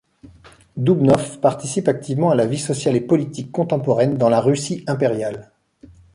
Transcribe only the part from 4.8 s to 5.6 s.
impériale.